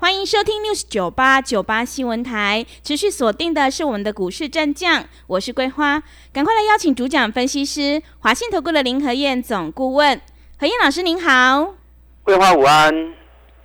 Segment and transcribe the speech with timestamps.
[0.00, 6.00] 欢迎收听 news 九八九八新闻台，持续锁定的是我们的股市战将，我是桂花，
[6.32, 10.20] 赶快来邀请主讲分析师华信投顾的林和燕总顾问，
[10.56, 11.74] 何燕老师您好，
[12.22, 13.12] 桂花午安，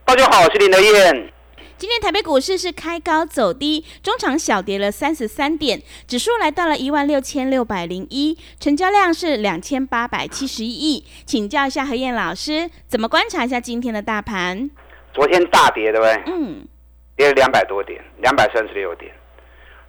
[0.06, 1.32] 大家好，我是林和燕。
[1.78, 14.72] 今天台北股市是开高走低，中场小跌了三十三点，指数来到了一万六千六百零一，成交量是两千八百七十一亿，请教一下何燕老师，怎么观察一下今天的大盘？
[15.14, 16.24] 昨天大跌，对不对？
[16.26, 16.68] 嗯，
[17.16, 19.14] 跌了两百多点，两百三十六点。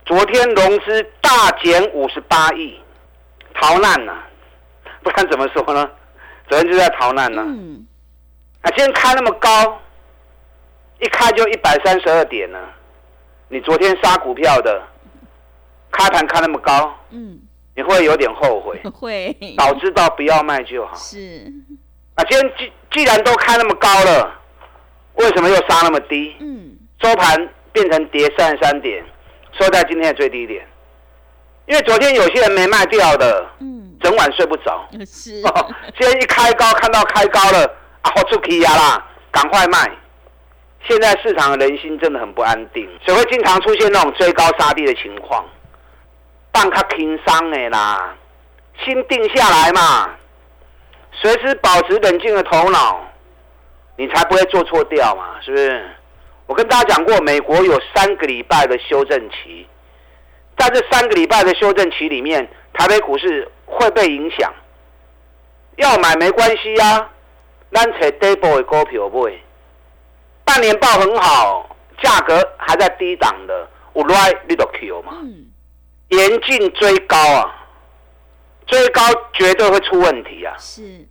[0.05, 2.79] 昨天融资大减五十八亿，
[3.55, 4.23] 逃难呐，
[5.03, 5.91] 不然怎么说呢？
[6.49, 7.43] 昨天就在逃难呢。
[7.47, 7.87] 嗯，
[8.61, 9.81] 啊，今天开那么高，
[11.01, 12.59] 一开就一百三十二点呢。
[13.49, 14.83] 你昨天杀股票的，
[15.91, 17.41] 开盘开那么高，嗯，
[17.75, 18.79] 你会有点后悔。
[18.93, 20.95] 会早知道不要卖就好。
[20.97, 21.51] 是，
[22.15, 24.41] 啊，今天既既然都开那么高了，
[25.15, 26.37] 为什么又杀那么低？
[26.41, 29.05] 嗯，收盘变成跌三十三点，
[29.59, 30.67] 收在今天的最低点。
[31.67, 34.87] 因为昨天有些人没卖掉的，嗯，整晚睡不着。
[35.07, 35.41] 是，
[35.99, 37.65] 今天一开高，看到开高了，
[38.03, 39.91] 啊，好出奇呀啦，赶快卖。
[40.87, 45.43] 现在市场的人心真的很不安定，所以会经常出现那种追高杀低的情况。
[46.53, 48.15] 放他轻伤的啦，
[48.85, 50.11] 心定下来嘛，
[51.13, 53.01] 随时保持冷静的头脑，
[53.97, 55.91] 你才不会做错掉嘛，是不是？
[56.47, 59.67] 我跟大家讲过，美国有三个礼拜的修正期，
[60.59, 64.53] 在这三个礼拜的修正期里面，台北股市会被影响。
[65.77, 67.11] 要买没关系呀、
[67.73, 69.33] 咱找底部的股票买。
[70.45, 75.15] 半年报很好，价格还在低档的，有来你就 Q 嘛。
[75.23, 75.47] 嗯，
[76.09, 77.65] 严禁追高啊，
[78.67, 79.03] 追高
[79.33, 80.55] 绝对会出问题啊！
[80.59, 81.09] 是，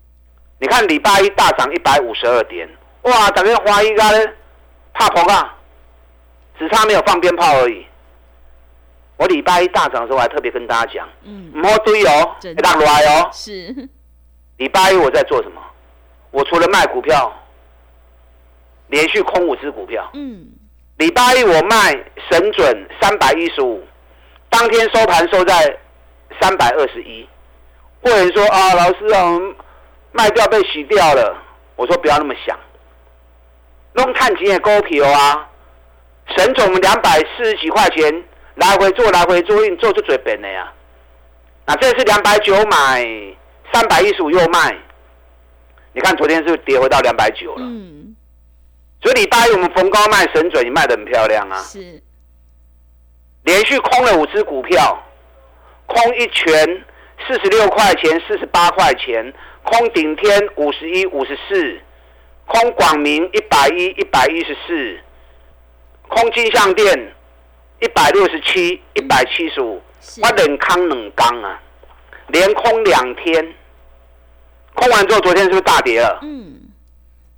[0.64, 2.66] 你看礼拜一大涨一百五十二点，
[3.02, 4.02] 哇，整个华一个
[4.94, 5.58] 怕膨啊，
[6.58, 7.86] 只差没有放鞭炮而已。
[9.18, 13.30] 我礼拜一大涨的时候，我还特别跟大家讲，嗯，唔好追哦，真的会落来哦。
[13.34, 13.90] 是，
[14.56, 15.62] 礼拜一我在做什么？
[16.32, 17.30] 我除了卖股票，
[18.88, 20.10] 连续空五只股票。
[20.14, 20.48] 嗯，
[20.96, 21.92] 礼拜一我卖
[22.32, 23.84] 神准三百一十五，
[24.48, 25.78] 当天收盘收在
[26.40, 27.28] 三百二十一。
[28.00, 29.40] 会有人说啊，老师啊，
[30.14, 31.38] 卖掉被洗掉了。
[31.76, 32.58] 我说不要那么想，
[33.94, 35.50] 弄探钱的股票啊，
[36.38, 38.24] 神准我们两百四十几块钱
[38.56, 40.72] 来回做来回做，你做就嘴本的呀。
[41.66, 43.04] 那这是两百九买，
[43.74, 44.78] 三百一十五又卖，
[45.94, 47.62] 你看昨天是不是跌回到两百九了？
[47.62, 48.16] 嗯，
[49.02, 51.58] 所以礼拜一我们逢高卖神准，你卖的很漂亮啊。
[51.64, 52.02] 是，
[53.44, 55.02] 连续空了五只股票，
[55.88, 56.86] 空一拳
[57.26, 61.80] 四十六块钱、四十八块钱，空顶天五十一、五十四，
[62.46, 65.00] 空广明一百一、一百一十四，
[66.10, 67.14] 空金相店
[67.82, 71.60] 一百六十七、一百七十五，是我冷康冷刚啊，
[72.28, 73.54] 连空两天，
[74.74, 76.20] 空完之后，昨天是不是大跌了？
[76.22, 76.60] 嗯，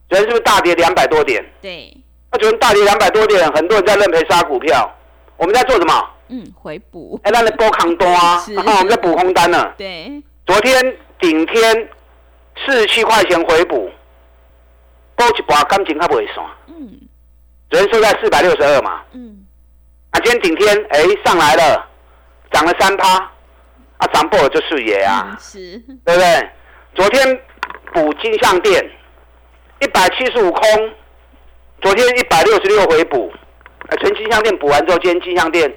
[0.09, 1.45] 昨天是不是大跌两百多点？
[1.61, 1.95] 对，
[2.31, 4.91] 那昨天大跌两百多点，很多人在认赔杀股票，
[5.37, 6.09] 我们在做什么？
[6.29, 9.71] 嗯，回补，哎，那你多扛多啊，然后我们在补空单呢。
[9.77, 11.87] 对，昨天顶天
[12.63, 13.89] 四十七块钱回补，
[15.15, 16.45] 多一把感情还不会算。
[16.67, 16.89] 嗯，
[17.69, 19.45] 昨天收在四百六十二嘛，嗯，
[20.11, 21.87] 啊，今天顶天哎上来了，
[22.51, 23.17] 涨了三趴，
[23.97, 25.27] 啊，涨破了就视野啊。
[25.29, 26.49] 嗯，，是，对不对？
[26.95, 27.41] 昨天
[27.93, 28.89] 补金项店
[29.81, 30.93] 一百七十五空，
[31.81, 33.33] 昨天一百六十六回补，
[33.89, 35.71] 哎，全金项店补完之后，今天金项店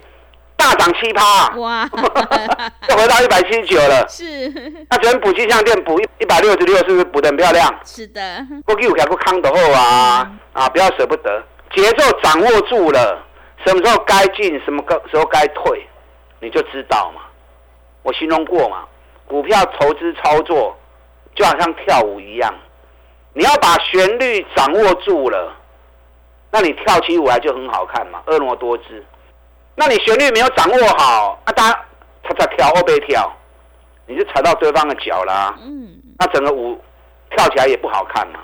[0.58, 1.88] 大涨七趴、哇，
[2.90, 4.04] 又回到一百七十九了。
[4.08, 4.48] 是，
[4.90, 7.72] 那昨天补金项店补一一百六十六，是不是补的很漂亮？
[7.84, 13.24] 是的，过去有开过康的后啊啊，不要舍不得，节奏掌握住了，
[13.64, 15.86] 什么时候该进，什么时候该退，
[16.40, 17.22] 你就知道嘛。
[18.02, 18.84] 我形容过嘛，
[19.26, 20.76] 股票投资操作
[21.36, 22.52] 就好像跳舞一样，
[23.32, 25.54] 你要把旋律掌握住了，
[26.50, 29.04] 那你跳起舞来就很好看嘛，婀娜多姿。
[29.80, 31.80] 那你旋律没有掌握好，啊，大家
[32.24, 33.32] 他在跳后背跳，
[34.06, 35.54] 你就踩到对方的脚啦。
[35.60, 36.76] 嗯，那整个舞
[37.30, 38.40] 跳起来也不好看嘛。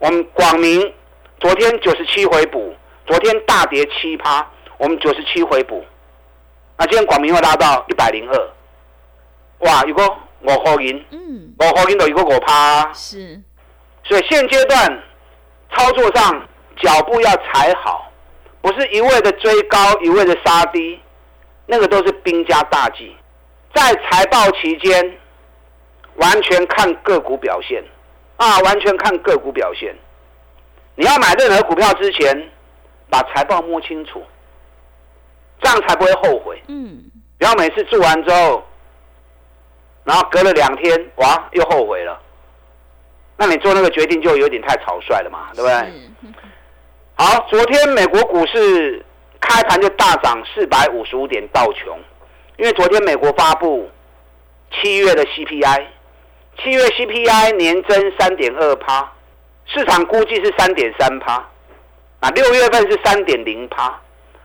[0.00, 0.92] 我们广明
[1.38, 2.74] 昨天九十七回补，
[3.06, 4.44] 昨天大跌七趴，
[4.76, 5.84] 我们九十七回补。
[6.76, 8.50] 那今天广明又拉到一百零二，
[9.60, 13.40] 哇，如果五块银，嗯，五块银都一个五趴，是，
[14.02, 15.02] 所以现阶段
[15.70, 16.44] 操作上
[16.82, 18.10] 脚步要踩好，
[18.66, 21.00] 不是一味的追高，一味的杀低，
[21.66, 23.16] 那个都是兵家大忌。
[23.72, 25.16] 在财报期间，
[26.16, 27.80] 完全看个股表现
[28.38, 29.94] 啊，完全看个股表现。
[30.96, 32.50] 你要买任何股票之前，
[33.08, 34.20] 把财报摸清楚，
[35.62, 36.60] 这样才不会后悔。
[36.66, 37.04] 嗯，
[37.38, 38.64] 不要每次做完之后，
[40.02, 42.20] 然后隔了两天，哇，又后悔了。
[43.36, 45.92] 那你做那个决定就有点太草率了嘛，对不对？
[47.18, 49.02] 好，昨天美国股市
[49.40, 51.98] 开盘就大涨四百五十五点道琼，
[52.58, 53.90] 因为昨天美国发布
[54.70, 55.86] 七月的 CPI，
[56.58, 59.10] 七月 CPI 年增三点二趴，
[59.64, 61.36] 市场估计是三点三趴，
[62.20, 63.98] 啊，六月份是三点零趴，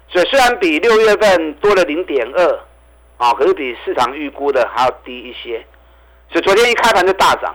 [0.07, 2.59] 所以虽然比六月份多了零点二，
[3.17, 5.62] 啊，可是比市场预估的还要低一些，
[6.31, 7.53] 所以昨天一开盘就大涨，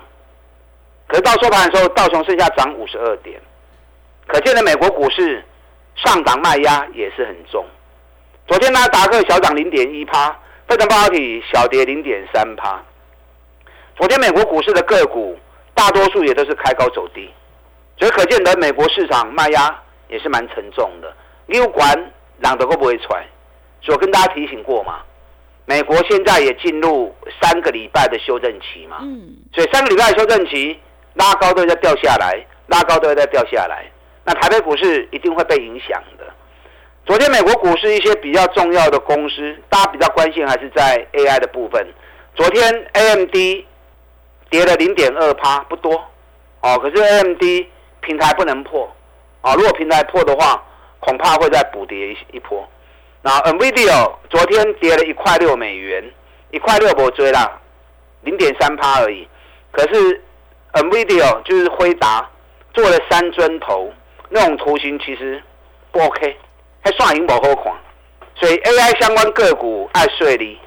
[1.08, 3.40] 可是到收盘的时候，道琼剩下涨五十二点。
[4.26, 5.44] 可见的美国股市
[5.94, 7.64] 上档卖压也是很重。
[8.46, 10.30] 昨天纳斯达克小涨零点一趴，
[10.68, 12.82] 费城半导体小跌零点三趴。
[13.96, 15.38] 昨天美国股市的个股
[15.74, 17.30] 大多数也都是开高走低，
[17.98, 21.12] 所以可见的美国市场卖压也是蛮沉重的。
[21.46, 23.26] 六管朗得会不会出来？
[23.80, 25.00] 所以我跟大家提醒过嘛，
[25.64, 30.78] 美国现在也进入三个礼拜的修正期嘛，嗯，所以三个礼拜的修正期
[31.14, 33.86] 拉高都会再掉下来，拉高都会再掉下来。
[34.26, 36.26] 那台北股市一定会被影响的。
[37.06, 41.86] 昨天美国股市一些比较重要的公司，大家比较关心还是在 AI 的部分。
[42.34, 43.34] 昨天 AMD
[44.50, 45.94] 跌了零点二趴，不多
[46.60, 47.40] 哦，可是 AMD
[48.00, 48.92] 平台不能破
[49.42, 50.60] 哦，如果平台破的话，
[50.98, 52.68] 恐怕会再补跌一一波。
[53.22, 56.04] 那 NVIDIA 昨天跌了一块六美元，
[56.50, 57.60] 一块六不追啦，
[58.22, 59.28] 零点三趴而已。
[59.70, 60.20] 可是
[60.72, 62.28] NVIDIA 就是辉达
[62.74, 63.92] 做了三尊头，
[64.28, 65.42] 那种图形其实
[65.92, 66.36] 不 OK，
[66.82, 67.72] 还算赢不好看。
[68.34, 70.58] 所以 AI 相关个股爱税利。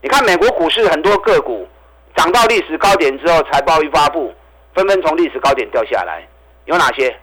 [0.00, 1.68] 你看美国股市很多个股
[2.16, 4.34] 涨到历史高点之后，财报一发布，
[4.74, 6.26] 纷纷从历史高点掉下来。
[6.64, 7.14] 有哪些？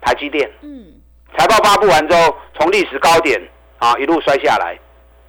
[0.00, 0.92] 台积电嗯，
[1.38, 3.40] 财报发布完之后，从历史高点
[3.78, 4.76] 啊一路摔下来。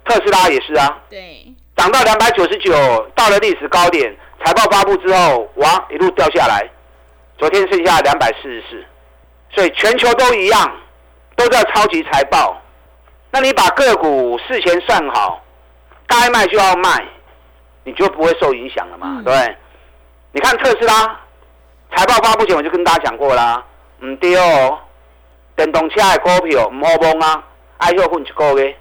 [0.04, 2.72] 特斯拉也是啊，对，涨到两百九十九，
[3.14, 4.14] 到了历史高点，
[4.44, 6.68] 财报发布之后，哇，一路掉下来，
[7.38, 8.84] 昨天剩下两百四十四，
[9.54, 10.76] 所以全球都一样，
[11.36, 12.60] 都在超级财报。
[13.30, 15.42] 那你把个股事前算好，
[16.06, 17.04] 该卖就要卖，
[17.84, 19.56] 你就不会受影响了嘛，嗯对不对？
[20.32, 21.20] 你看特斯拉
[21.96, 23.64] 财报发布前我就跟大家讲过啦，
[24.00, 24.78] 唔对哦，
[25.56, 27.44] 电动车的股票唔好摸啊，
[27.78, 28.76] 爱休混一个月。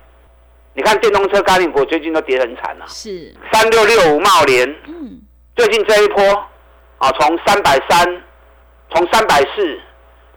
[0.76, 5.22] 你看电动车概念股最近都跌很惨啊，是，三六六五茂联嗯，
[5.56, 6.24] 最近这一波
[6.98, 8.24] 啊，从三百三，
[8.90, 9.80] 从三百四，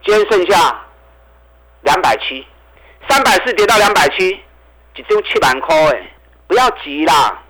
[0.07, 0.73] 今天剩下
[1.81, 2.47] 两百七，
[3.09, 4.39] 三百四跌到两百七，
[4.95, 6.09] 只丢七万块哎，
[6.47, 7.43] 不要急啦，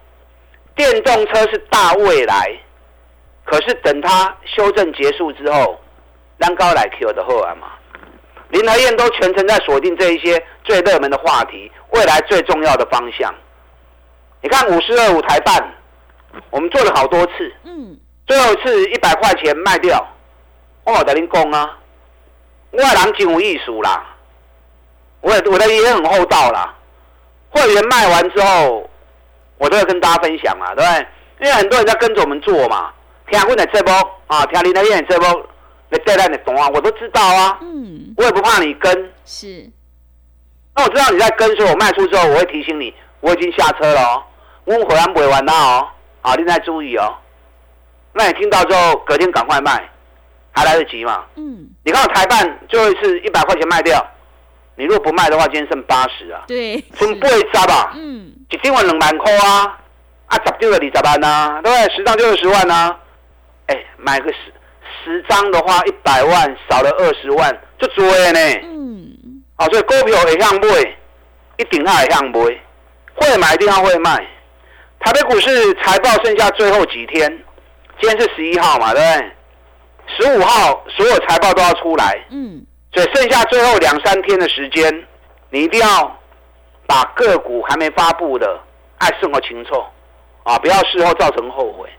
[0.75, 2.59] 电动车是大未来，
[3.45, 5.79] 可是等它修正结束之后，
[6.37, 7.67] 让高来 Q 的后啊嘛。
[8.49, 13.31] 林和燕都全程在锁定这一些最热门的话题，未来最重要的方向。
[14.41, 15.75] 你看五十二五台办，
[16.49, 17.95] 我们做了好多次，嗯，
[18.25, 20.03] 最后一次一百块钱卖掉，
[20.85, 21.77] 我有跟您讲啊，
[22.71, 24.03] 我的人真有艺术啦，
[25.21, 26.73] 我的我的也很厚道啦。
[27.49, 28.89] 会员卖完之后，
[29.57, 31.07] 我都会跟大家分享嘛，对不对？
[31.39, 32.91] 因为很多人在跟着我们做嘛，
[33.29, 33.93] 听我的这波
[34.27, 35.47] 啊，听林德燕这波，
[35.89, 39.11] 你带来你懂啊，我都知道啊，嗯，我也不怕你跟。
[39.25, 39.69] 是，
[40.75, 44.23] 那我知道你在跟，所以我卖出之后，我会提醒你，我已经下车了哦，
[44.65, 45.87] 我回来不会完了哦，
[46.21, 47.15] 好，你再注意哦。
[48.13, 49.89] 那你听到之后，隔天赶快卖，
[50.57, 51.23] 还来得及嘛？
[51.35, 54.03] 嗯，你看我台办最后一次一百块钱卖掉，
[54.75, 59.77] 你如果不卖的话，今天剩八十啊，对，剩八十吧，嗯，一张万两万块啊，
[60.25, 61.95] 啊十丢了二十万呐、对不对？
[61.95, 62.95] 十张就二十万呐、
[63.67, 64.39] 哎，买个十
[65.05, 68.39] 十张的话，一百万少了二十万，就多的呢。
[68.63, 70.95] 嗯，啊，所以股票会向买，
[71.57, 72.39] 一定要会向买，
[73.13, 74.25] 会买一定要会卖。
[74.99, 77.29] 台北股市财报剩下最后几天，
[78.01, 79.31] 今天是十一号嘛，对不对？
[80.07, 85.05] 十五号所有财报都要出来，嗯，所以剩下最后两三天的时间，
[85.49, 86.17] 你一定要
[86.87, 88.59] 把个股还没发布的
[88.97, 89.83] 爱送个清楚
[90.43, 91.89] 啊，不要事后造成后悔。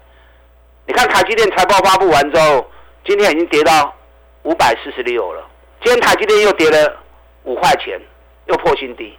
[0.87, 2.67] 你看台积电财报发布完之后，
[3.05, 3.95] 今天已经跌到
[4.43, 5.47] 五百四十六了，
[5.85, 6.97] 今天台积电又跌了
[7.45, 8.01] 五块钱，
[8.47, 9.17] 又破新低。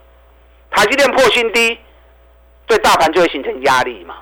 [0.72, 1.78] 台积电破新低，
[2.66, 4.16] 对大盘就会形成压力嘛。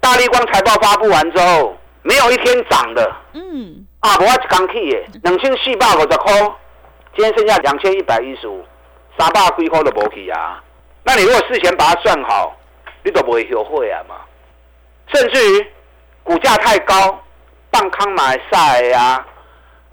[0.00, 3.16] 大力光财报发布完之后，没有一天涨的。
[3.32, 3.84] 嗯。
[4.00, 6.32] 啊，我刚去耶，两千四百五十块，
[7.16, 8.62] 今天剩下两千一百一十五，
[9.18, 10.62] 三百几块都无去啊。
[11.02, 12.54] 那你如果事前把它算好，
[13.02, 14.16] 你都不会后悔啊嘛。
[15.06, 15.66] 甚至于
[16.22, 17.18] 股价太高，
[17.70, 19.24] 半康买晒呀，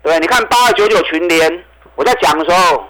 [0.04, 1.64] 对你看八二九九群联，
[1.96, 2.84] 我在讲的时候，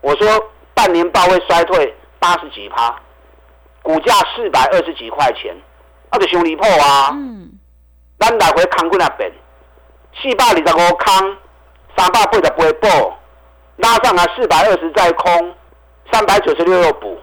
[0.00, 2.98] 我说半年报会衰退八十几趴，
[3.82, 5.54] 股价四百二十几块钱，
[6.10, 7.10] 那就伤离谱啊。
[7.12, 7.47] 嗯。
[8.18, 9.30] 咱来回康过那边，
[10.20, 11.36] 四百二十五康，
[11.96, 13.12] 三百八十八补，
[13.76, 15.54] 拉上来四百二十再空，
[16.12, 17.16] 三百九十六又补，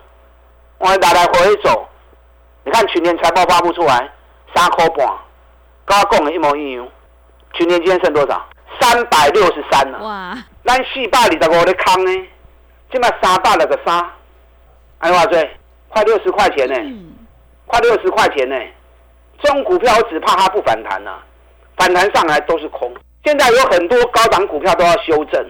[0.78, 1.88] 我来来回走。
[2.64, 4.10] 你看去年财报发布出来，
[4.56, 5.08] 三块半，
[5.86, 6.88] 跟我讲的一模一样。
[7.54, 8.46] 去年今天剩多少？
[8.80, 10.00] 三百六十三了。
[10.00, 10.38] 哇！
[10.66, 12.28] 咱四百二十五的康呢，
[12.92, 14.12] 今麦三百六个三，
[15.00, 15.58] 哎话最
[15.90, 16.76] 快六十块钱呢，
[17.66, 18.56] 快六十块钱呢。
[19.42, 21.20] 这种股票我只怕它不反弹呐，
[21.78, 22.92] 反弹上来都是空。
[23.24, 25.46] 现在有很多高档股票都要修正，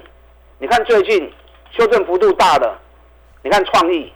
[0.60, 1.32] 你看最近
[1.72, 2.78] 修正幅度大的，
[3.44, 4.12] 你看创意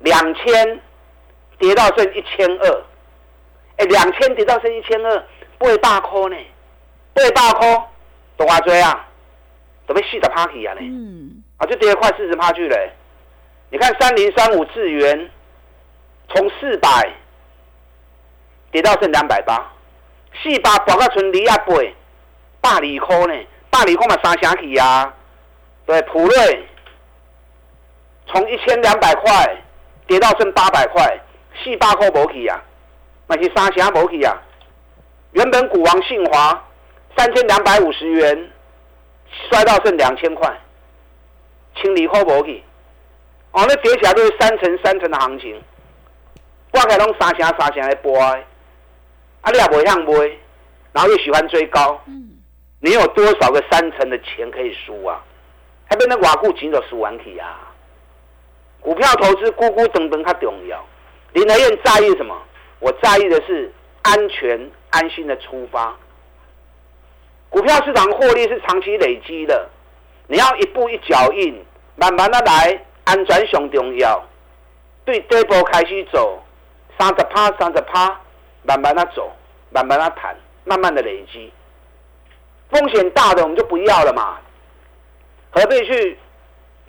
[0.00, 0.80] 两千
[1.58, 2.82] 跌到剩一千二，
[3.78, 5.24] 哎，两千跌到剩一千二，
[5.58, 6.36] 不会大空呢，
[7.12, 7.82] 不会大空，
[8.36, 9.06] 多少追啊？
[9.86, 10.80] 准备四十趴去啊呢？
[10.82, 12.76] 嗯，啊，就跌了快四十趴去了。
[13.70, 15.30] 你看三零三五智元
[16.28, 17.10] 从四百。
[18.70, 19.72] 跌到剩两百八，
[20.42, 21.64] 四百博到存二啊
[22.60, 25.14] 八，百二块呢，百二块嘛三成去啊。
[25.86, 26.68] 对，普瑞
[28.26, 29.56] 从一千两百块
[30.06, 31.18] 跌到剩八百块，
[31.62, 32.60] 四百块无去啊，
[33.28, 34.36] 那是三成无去啊。
[35.32, 36.64] 原本股王信华
[37.16, 38.50] 三千两百五十元，
[39.48, 40.52] 摔到剩两千块，
[41.80, 42.62] 清理块无去。
[43.52, 45.62] 哦，那跌起来都是三成三成的行情，
[46.70, 48.18] 挂开拢三成三成来播。
[49.46, 50.12] 啊，你也不会让买，
[50.92, 52.30] 然后又喜欢追高，嗯，
[52.80, 55.22] 你有多少个三成的钱可以输啊？
[55.88, 57.72] 还被那瓦固紧着输完去啊？
[58.80, 60.84] 股票投资咕咕等等它重要。
[61.32, 62.36] 林德燕在意什么？
[62.80, 63.72] 我在意的是
[64.02, 65.96] 安全、安心的出发。
[67.48, 69.68] 股票市场获利是长期累积的，
[70.26, 74.20] 你要一步一脚印，慢慢的来，安全上重要。
[75.04, 76.42] 对这波开始走，
[76.98, 78.20] 三十趴，三十趴。
[78.66, 79.30] 慢慢的走，
[79.70, 81.52] 慢慢的谈，慢慢的累积。
[82.70, 84.38] 风险大的我们就不要了嘛，
[85.50, 86.18] 何必去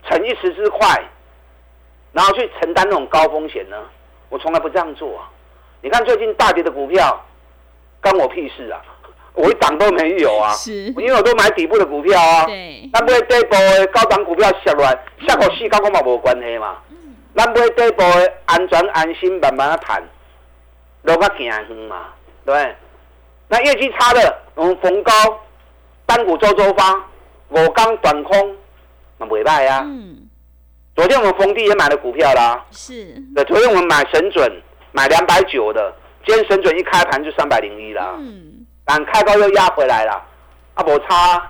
[0.08, 1.02] 逞一时之快，
[2.12, 3.78] 然后去承担那种高风险呢？
[4.30, 5.30] 我从来不这样做啊！
[5.82, 7.24] 你看最近大跌的股票，
[8.02, 8.82] 关我屁事啊！
[9.36, 12.46] 我一档都没有啊，因为我都买底部的股票啊。
[12.46, 12.90] 对。
[12.92, 16.78] 那不会底部的高档股票下来，下个市跟我嘛无关系嘛。
[16.90, 17.16] 嗯。
[17.34, 20.04] 那不会底部的安全安心，慢慢的谈。
[21.08, 22.08] 都较行远嘛，
[22.46, 22.76] 对
[23.48, 25.12] 那业绩差的，我们逢高
[26.06, 27.02] 单股周周发，
[27.48, 28.56] 我刚短空，
[29.18, 29.84] 那尾拜呀。
[29.86, 30.28] 嗯。
[30.94, 32.62] 昨天我们逢低也买了股票啦。
[32.72, 33.06] 是。
[33.34, 34.52] 对，昨天我们买神准，
[34.92, 35.96] 买两百九的，
[36.26, 38.16] 今天神准一开盘就三百零一了。
[38.20, 38.66] 嗯。
[38.84, 40.22] 但开高又压回来了，
[40.74, 41.50] 啊，无差。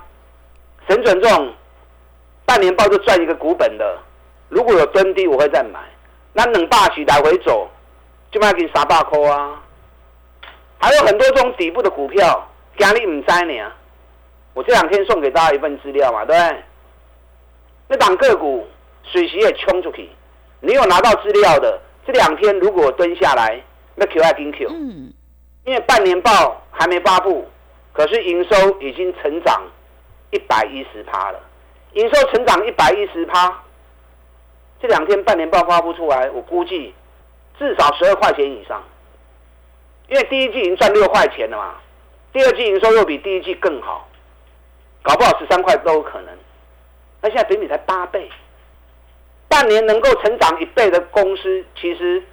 [0.88, 1.52] 神准这种
[2.46, 3.98] 半年报就赚一个股本的，
[4.50, 5.80] 如果有蹲低，我会再买。
[6.34, 7.68] 那冷霸起来回走。
[8.32, 9.64] 就卖给三百块啊！
[10.80, 13.72] 还有很多这种底部的股票，今日唔知呢。
[14.54, 16.64] 我这两天送给大家一份资料嘛，对不对？
[17.88, 18.68] 那档个股
[19.04, 20.10] 随时也冲出去。
[20.60, 23.62] 你有拿到资料的，这两天如果蹲下来，
[23.96, 24.68] 那 Q 还跟 Q。
[24.70, 25.14] 嗯。
[25.64, 27.48] 因为半年报还没发布，
[27.94, 29.62] 可是营收已经成长
[30.32, 31.40] 一百一十趴了。
[31.94, 33.64] 营收成长一百一十趴，
[34.82, 36.94] 这两天半年报发布出来，我估计。
[37.60, 38.84] 至少十二块钱以上，
[40.08, 41.76] 因为第一季已经赚六块钱了嘛，
[42.32, 44.08] 第二季营收又比第一季更好，
[45.02, 46.38] 搞不好十三块都有可能。
[47.22, 48.30] 那现在比你才八倍，
[49.48, 52.24] 半年能够成长一倍的公司其实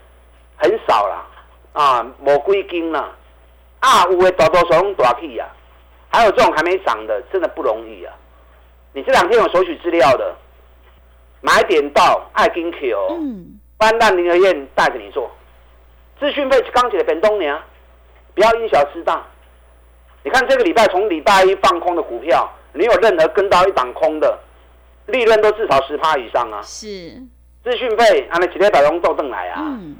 [0.57, 1.27] 很少了
[1.73, 3.17] 啊，某归金了
[3.81, 5.49] 啊，五位多多少用多少 K 呀？
[6.11, 8.15] 还有这种还没涨的，真的不容易啊！
[8.93, 10.33] 你这两天有索取资料的，
[11.41, 13.09] 买点到爱金 Q。
[13.11, 13.61] 嗯。
[13.85, 15.31] 班大林和燕带着你做，
[16.19, 17.55] 资讯费刚起的本东年，
[18.35, 19.23] 不要因小失大。
[20.23, 24.39] 你看这个礼拜从礼拜一放空的股票，你有任何跟到一档空的，
[25.05, 26.63] 利润都至少十趴以上啊。
[26.63, 26.89] 是
[27.63, 29.61] 资讯费，啊，那几天打龙豆邓来啊。
[29.61, 29.97] 嗯。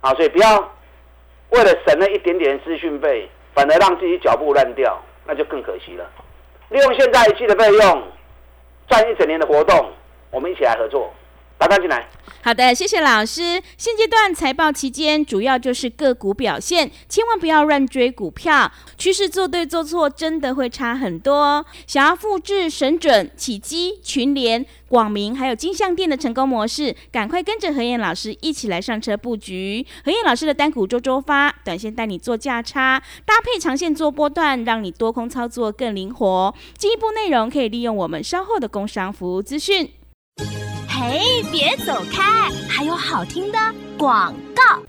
[0.00, 0.72] 啊，所以不要
[1.50, 6.10] 为了省那一点点资讯费，反而让自己脚步乱掉，那就更可惜了。
[6.70, 8.02] 利用现在一季的费用，
[8.88, 9.90] 赚一整年的活动，
[10.30, 11.12] 我们一起来合作。
[11.62, 12.08] 打单进来。
[12.42, 13.62] 好的，谢谢老师。
[13.78, 21.64] 现阶段财报期间，主要就是个股表现，千万不要乱追股票，趋势做对做错，真的会差很多。
[21.86, 29.86] 想要复制神准、起基、群联、广明还有金相店的成功模式，赶快跟着何燕老师一起来上车布局。
[30.04, 36.52] 何燕老师的单股周周发，短线带你做价差，搭配长线做波段，让你多空操作更灵活。
[36.76, 39.88] 进一步内容可以利用我们稍后的工商服务资讯。
[41.02, 43.58] 哎，别走开，还有好听的
[43.98, 44.80] 广告。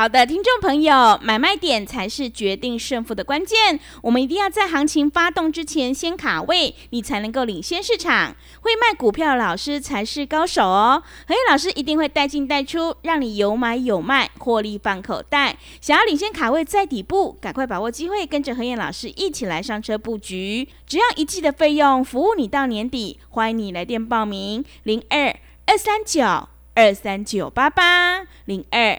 [0.00, 3.78] 好的，听众朋友，买卖点才是决定胜负的关键。
[4.00, 8.34] 我们一定要在行情发动之前先卡位，你才能够领先市场。
[8.62, 11.02] 会卖股票的老师才是高手哦。
[11.28, 15.58] 何燕老师一定会带进带出，让你有买有卖，获利放口袋。
[15.82, 20.66] 想要领先卡位在底部，赶快把握机会，跟着何燕老师一起来上车布局。
[20.86, 23.20] 只要一季的费用，服务你到年底。
[23.28, 28.98] 欢迎你来电报名：零二二三九二三九八八零二。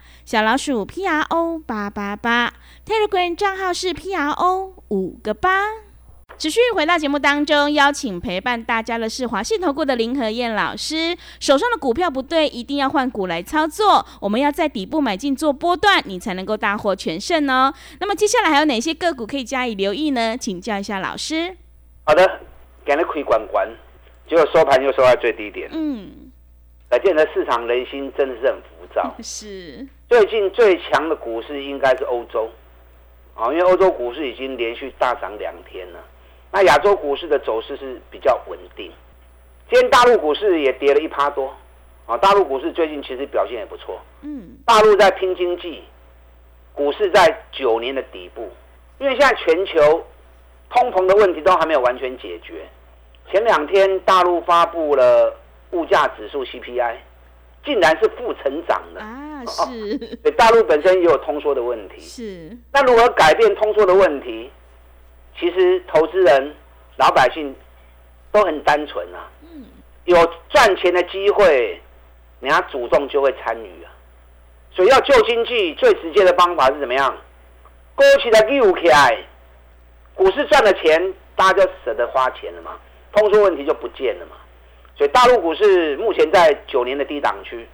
[0.25, 2.53] 小老鼠 P R O 八八八
[2.85, 5.65] ，Telegram 账号是 P R O 五个八。
[6.37, 11.15] 持续回到节目当中，邀请陪伴大家的是华信投顾的林和燕老师。
[11.39, 14.05] 手上的股票不对，一定要换股来操作。
[14.19, 17.73] 我们要在底部买进做波段，你才能够大获全胜哦。
[17.99, 20.35] 那么接下来还有哪些个股可以加以留意呢？
[20.37, 21.57] 请教一下老师。
[22.05, 22.39] 好的，
[22.85, 23.67] 给你亏关关，
[24.27, 25.69] 结果收盘又收在最低点。
[25.71, 26.31] 嗯，
[26.89, 28.55] 可见的市场人心真的是很
[29.23, 29.87] 是。
[30.09, 32.49] 最近最强的股市应该是欧洲，
[33.35, 35.99] 啊，因为欧洲股市已经连续大涨两天了。
[36.51, 38.91] 那亚洲股市的走势是比较稳定。
[39.69, 41.53] 今天大陆股市也跌了一趴多，
[42.05, 44.01] 啊，大陆股市最近其实表现也不错。
[44.21, 45.81] 嗯，大陆在拼经济，
[46.73, 48.51] 股市在九年的底部，
[48.99, 50.05] 因为现在全球
[50.69, 52.65] 通膨的问题都还没有完全解决。
[53.31, 55.33] 前两天大陆发布了
[55.71, 56.97] 物价指数 CPI。
[57.63, 59.45] 竟然是负成长的啊！
[59.45, 61.99] 是，对，大陆本身也有通缩的问题。
[61.99, 64.51] 是，那如何改变通缩的问题？
[65.39, 66.53] 其实投资人、
[66.97, 67.55] 老百姓
[68.31, 69.29] 都很单纯啊。
[69.43, 69.65] 嗯，
[70.05, 70.17] 有
[70.49, 71.81] 赚钱的机会，
[72.39, 73.89] 人家主动就会参与啊。
[74.71, 77.15] 所以要救经济，最直接的方法是怎么样？
[77.95, 79.17] 勾起来溜起来，
[80.15, 82.71] 股市赚了钱，大家就舍得花钱了嘛，
[83.13, 84.35] 通缩问题就不见了嘛。
[84.95, 87.67] 所以大陆股市目前在九年的低档区，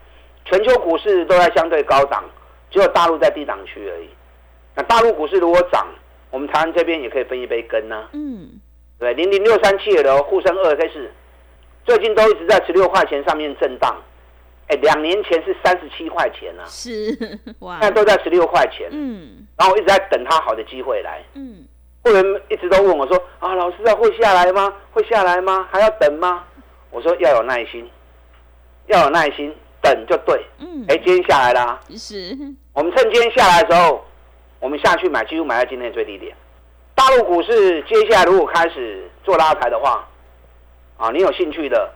[0.46, 2.24] 全球股市都在相对高档，
[2.72, 4.08] 只有大陆在低档区而已。
[4.76, 5.88] 那大陆股市如果涨，
[6.30, 8.08] 我们台湾这边也可以分一杯羹呢。
[8.14, 8.62] 嗯，
[9.00, 11.12] 对，零零六三七的沪深二 K 是
[11.84, 13.96] 最近都一直在十六块钱上面震荡。
[14.68, 18.90] 哎，两年前是三十七块钱呢，是哇，现在都在十六块钱。
[18.92, 21.24] 嗯，然后我一直在等它好的机会来。
[21.36, 21.66] 嗯，
[22.04, 24.74] 会员一直都问我说：“啊，老师啊，会下来吗？
[24.92, 25.68] 会下来吗？
[25.72, 26.44] 还要等吗？”
[26.92, 27.90] 我说要有耐心，
[28.88, 30.46] 要有耐心，等就对。
[30.60, 31.80] 嗯，哎，今天下来啦。
[31.96, 32.36] 是。
[32.74, 34.06] 我们趁今天下来的时候，
[34.60, 36.36] 我们下去买，几乎买在今天的最低点。
[36.96, 40.08] 大陆股市接下来如果开始做拉抬的话，
[40.98, 41.92] 啊，你有兴趣的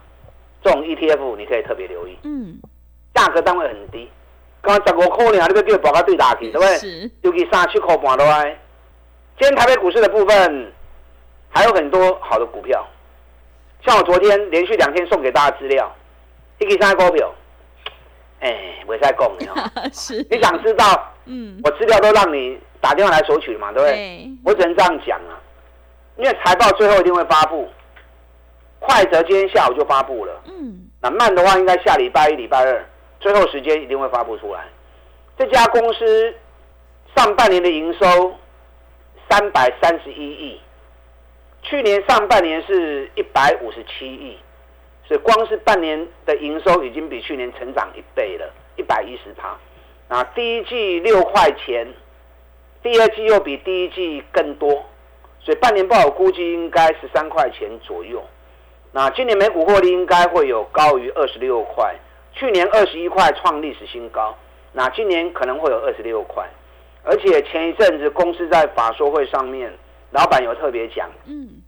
[0.64, 2.18] 这种 ETF，你可以特别留意。
[2.24, 2.60] 嗯。
[3.14, 4.10] 价格单位很低，
[4.62, 6.78] 刚刚十五块呢，你个叫报价对打去，对不对？
[6.78, 7.12] 是。
[7.22, 10.72] 尤其三七块半的话，今天台北股市的部分
[11.50, 12.88] 还有很多好的股票。
[13.86, 15.92] 像我昨天连续两天送给大家资料，
[16.60, 17.34] 一个三股票，
[18.40, 19.56] 哎，我在讲你哦，
[19.92, 24.30] 是，你想知道，嗯，我资料都让你打电话来索取嘛，对不对？
[24.46, 25.34] 我只能这样讲啊，
[26.18, 27.68] 因为财报最后一定会发布，
[28.80, 32.86] 快则今天下午就发布了，嗯，那慢的话应该下礼拜一、礼拜二，
[33.20, 34.62] 最后时间一定会发布出来。
[35.38, 36.36] 这家公司
[37.16, 38.36] 上半年的营收
[39.28, 40.62] 三百三十一亿。
[41.64, 44.38] 去年上半年是一百五十七亿，
[45.08, 49.56] 所以光是半年的营收已经比去年成长一倍了，一百一十趴。
[50.08, 51.88] 啊，第一季六块钱，
[52.82, 54.86] 第二季又比第一季更多，
[55.40, 58.22] 所以半年报我估计应该十三块钱左右。
[58.92, 61.96] 那今年每股获利应该会有高于二十六块，
[62.34, 64.36] 去年二十一块创历史新高，
[64.74, 66.44] 那今年可能会有二十六块。
[67.04, 69.72] 而且前一阵子公司在法说会上面。
[70.12, 71.62] 老板有特别讲，嗯，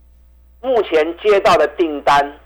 [0.61, 2.39] 目前接到的订单，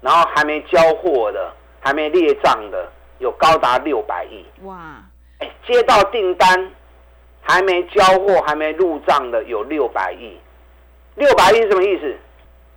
[0.00, 4.44] 然后还没交货的，还没列账的，有高达六百亿。
[4.64, 5.02] 哇！
[5.38, 6.70] 哎，接到订单，
[7.40, 10.36] 还没交货、还没入账的有六百亿。
[11.14, 12.16] 六百亿是什么意思？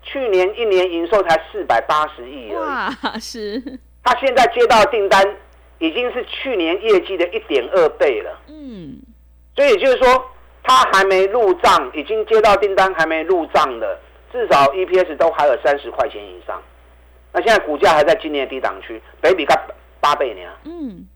[0.03, 2.55] 去年一年营收才四百八十亿而已。
[2.55, 5.23] 哇，是，他现在接到订单
[5.77, 8.39] 已经是去年业绩的一点二倍了。
[8.47, 8.99] 嗯，
[9.55, 10.25] 所以也就是说，
[10.63, 14.00] 他还没入账，已经接到订单还没入账的，
[14.32, 16.62] 至少 EPS 都还有三十块钱以上。
[17.34, 19.60] 那现在股价还在今年的低档区，北比才
[20.00, 20.41] 八倍呢。
[20.65, 21.08] 嗯，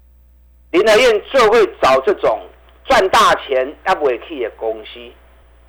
[0.72, 2.40] 林德燕最会找这种
[2.86, 5.00] 赚大钱也不会去的公司，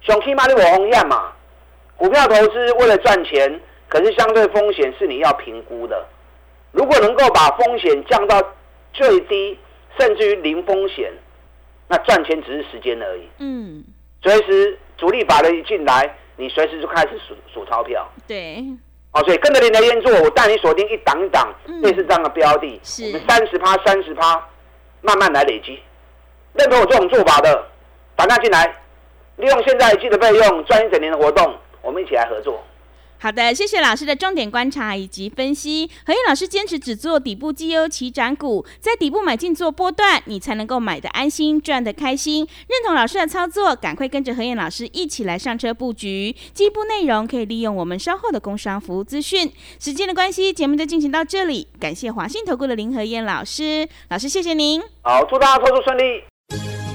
[0.03, 1.33] 上起码你我红艳嘛。
[1.97, 6.07] 股票投资为了赚钱，可是相对风险是你要评估的。
[6.73, 8.43] 如果能够把风险降到
[8.93, 9.59] 最低，
[9.99, 11.11] 甚至于零风险，
[11.89, 13.23] 那赚钱只是时间而已。
[13.39, 13.85] 嗯，
[14.23, 18.07] 随时主力法人一进来，你随时就开始数数钞票。
[18.27, 18.65] 对，
[19.13, 24.45] 哦，所以跟着林德燕做，我带你锁定一档一档嗯类似这样的标的，是我们三十趴、三十趴，
[25.01, 25.79] 慢慢来累积。
[26.55, 27.67] 认同我这种做法的，
[28.17, 28.65] 打单进来，
[29.37, 32.65] 利用现在一季的费用赚一整年的活动，我们一起来合作。
[33.19, 35.91] 好的，谢谢老师的重点观察以及分析。
[36.05, 42.47] 何燕老师坚持只做底部绩优起涨股，在底部买进做波段，你才能够买的安心，赚的开心。
[42.69, 46.37] 认同老师的操作，赶快跟着何燕老师一起来上车布局。
[46.53, 49.51] 进一步内容可以利用我们稍后的工商服务资讯。
[49.81, 51.69] 时间的关系，节目就进行到这里。
[51.81, 54.83] 感谢华信投顾的林何燕老师，老师谢谢您。
[55.03, 56.23] 好，祝大家操作顺利。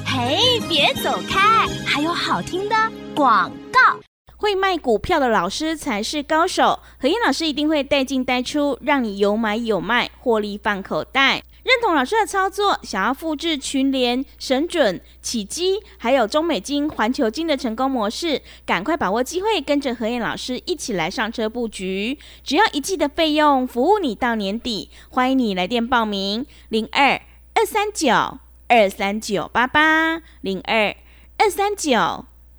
[0.06, 2.76] 嘿，别走开，还有好听的
[3.16, 4.00] 广告。
[4.42, 6.80] 会卖股票的老师才是高手。
[7.00, 11.44] 何燕老师一定会带进带出，让你有买有卖，获利放口袋。
[11.64, 22.18] 认同老师的操作，想要复制群联、神准、启基，还有中美金、环球金的成功模式，赶快把握机会，跟着何燕老师一起来上车布局。
[22.44, 24.90] 只要一季的费用，服务你到年底。
[25.12, 27.22] 欢迎你来电报名：零二
[27.54, 30.96] 二三九二三九八八零二
[31.38, 32.26] 二三九